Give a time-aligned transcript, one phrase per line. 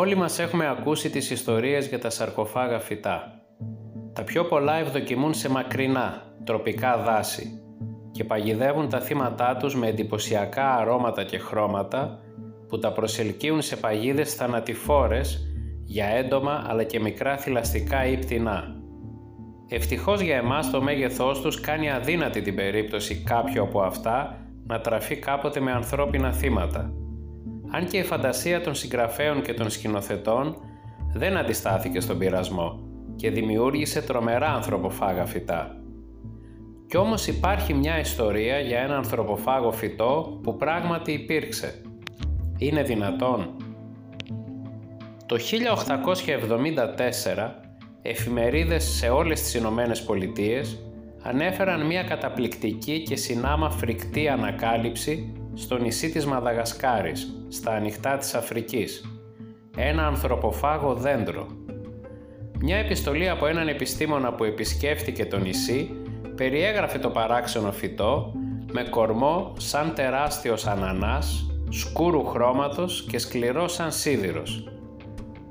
[0.00, 3.42] Όλοι μας έχουμε ακούσει τις ιστορίες για τα σαρκοφάγα φυτά.
[4.12, 7.60] Τα πιο πολλά ευδοκιμούν σε μακρινά, τροπικά δάση
[8.12, 12.18] και παγιδεύουν τα θύματά τους με εντυπωσιακά αρώματα και χρώματα
[12.68, 15.46] που τα προσελκύουν σε παγίδες θανατηφόρες
[15.84, 18.76] για έντομα αλλά και μικρά θηλαστικά ή πτηνά.
[19.68, 25.16] Ευτυχώς για εμάς το μέγεθός τους κάνει αδύνατη την περίπτωση κάποιο από αυτά να τραφεί
[25.16, 26.92] κάποτε με ανθρώπινα θύματα.
[27.70, 30.56] Αν και η φαντασία των συγγραφέων και των σκηνοθετών
[31.12, 32.80] δεν αντιστάθηκε στον πειρασμό
[33.16, 35.76] και δημιούργησε τρομερά ανθρωποφάγα φυτά.
[36.86, 41.82] Κι όμως υπάρχει μια ιστορία για ένα ανθρωποφάγο φυτό που πράγματι υπήρξε.
[42.58, 43.56] Είναι δυνατόν;
[45.26, 45.38] Το 1874
[48.02, 50.82] εφημερίδες σε όλες τις Ηνωμένες Πολιτείες
[51.22, 59.04] ανέφεραν μια καταπληκτική και συνάμα φρικτή ανακάλυψη στο νησί της Μαδαγασκάρης, στα ανοιχτά της Αφρικής.
[59.76, 61.46] Ένα ανθρωποφάγο δέντρο.
[62.60, 65.90] Μια επιστολή από έναν επιστήμονα που επισκέφτηκε το νησί
[66.34, 68.32] περιέγραφε το παράξενο φυτό
[68.72, 74.72] με κορμό σαν τεράστιος ανανάς, σκούρου χρώματος και σκληρό σαν σίδηρος.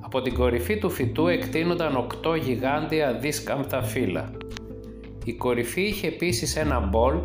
[0.00, 4.30] Από την κορυφή του φυτού εκτείνονταν οκτώ γιγάντια δίσκαμπτα φύλλα.
[5.24, 7.18] Η κορυφή είχε επίσης ένα μπολ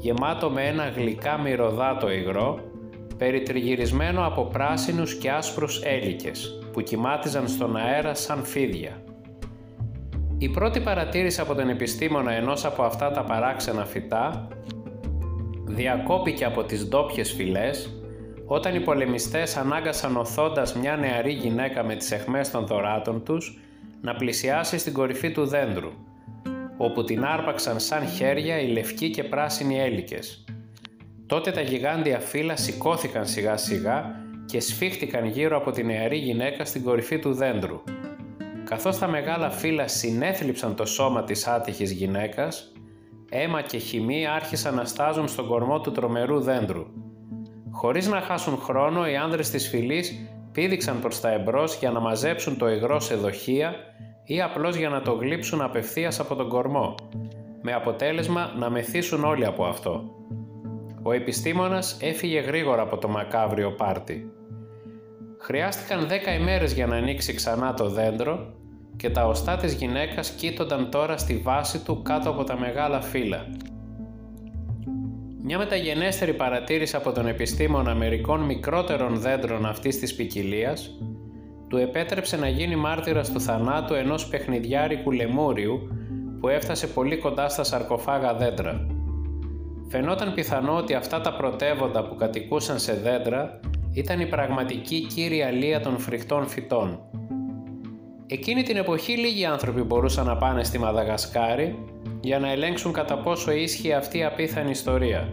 [0.00, 2.58] γεμάτο με ένα γλυκά μυρωδάτο υγρό,
[3.18, 9.02] περιτριγυρισμένο από πράσινους και άσπρους έλικες, που κοιμάτιζαν στον αέρα σαν φίδια.
[10.38, 14.48] Η πρώτη παρατήρηση από τον επιστήμονα ενός από αυτά τα παράξενα φυτά
[15.64, 17.92] διακόπηκε από τις ντόπιες φυλές
[18.46, 23.58] όταν οι πολεμιστές ανάγκασαν οθώντας μια νεαρή γυναίκα με τις εχμές των δωράτων τους
[24.00, 25.90] να πλησιάσει στην κορυφή του δέντρου,
[26.78, 30.44] όπου την άρπαξαν σαν χέρια οι λευκοί και πράσινοι έλικες.
[31.26, 36.82] Τότε τα γιγάντια φύλλα σηκώθηκαν σιγά σιγά και σφίχτηκαν γύρω από τη νεαρή γυναίκα στην
[36.82, 37.82] κορυφή του δέντρου.
[38.64, 42.72] Καθώς τα μεγάλα φύλλα συνέθλιψαν το σώμα της άτυχης γυναίκας,
[43.30, 46.86] αίμα και χυμή άρχισαν να στάζουν στον κορμό του τρομερού δέντρου.
[47.70, 52.58] Χωρίς να χάσουν χρόνο, οι άνδρες της φυλής πήδηξαν προς τα εμπρός για να μαζέψουν
[52.58, 53.74] το υγρό σε δοχεία
[54.30, 56.94] ή απλώς για να το γλύψουν απευθείας από τον κορμό,
[57.62, 60.04] με αποτέλεσμα να μεθύσουν όλοι από αυτό.
[61.02, 64.32] Ο επιστήμονας έφυγε γρήγορα από το μακάβριο πάρτι.
[65.38, 68.54] Χρειάστηκαν δέκα ημέρες για να ανοίξει ξανά το δέντρο
[68.96, 73.46] και τα οστά της γυναίκας κοίτονταν τώρα στη βάση του κάτω από τα μεγάλα φύλλα.
[75.42, 80.90] Μια μεταγενέστερη παρατήρηση από τον επιστήμονα μερικών μικρότερων δέντρων αυτής της ποικιλίας
[81.68, 85.88] του επέτρεψε να γίνει μάρτυρας του θανάτου ενός παιχνιδιάρικου λεμούριου
[86.40, 88.86] που έφτασε πολύ κοντά στα σαρκοφάγα δέντρα.
[89.88, 93.60] Φαινόταν πιθανό ότι αυτά τα πρωτεύοντα που κατοικούσαν σε δέντρα
[93.92, 97.00] ήταν η πραγματική κύρια λία των φρικτών φυτών.
[98.26, 101.84] Εκείνη την εποχή λίγοι άνθρωποι μπορούσαν να πάνε στη Μαδαγασκάρη
[102.20, 105.28] για να ελέγξουν κατά πόσο ίσχυε αυτή η απίθανη ιστορία.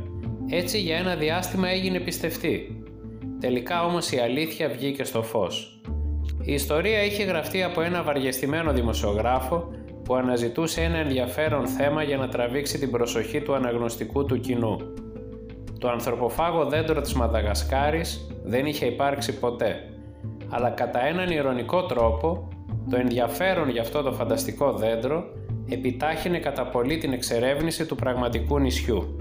[0.49, 2.83] Έτσι για ένα διάστημα έγινε πιστευτή.
[3.39, 5.81] Τελικά όμως η αλήθεια βγήκε στο φως.
[6.45, 9.71] Η ιστορία είχε γραφτεί από ένα βαριεστημένο δημοσιογράφο
[10.03, 14.77] που αναζητούσε ένα ενδιαφέρον θέμα για να τραβήξει την προσοχή του αναγνωστικού του κοινού.
[15.79, 19.89] Το ανθρωποφάγο δέντρο της Μαδαγασκάρης δεν είχε υπάρξει ποτέ,
[20.49, 22.47] αλλά κατά έναν ηρωνικό τρόπο
[22.89, 25.23] το ενδιαφέρον για αυτό το φανταστικό δέντρο
[25.69, 29.17] επιτάχυνε κατά πολύ την εξερεύνηση του πραγματικού νησιού.